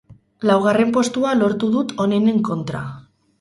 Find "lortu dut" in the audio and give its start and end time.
1.41-1.93